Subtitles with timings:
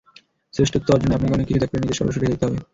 [0.55, 2.59] শ্রেষ্ঠত্ব অর্জনে আপনাকে অনেক কিছু ত্যাগ করে নিজের সর্বস্ব ঢেলে দিতে হবে।